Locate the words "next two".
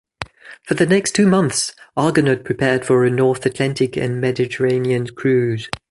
0.87-1.27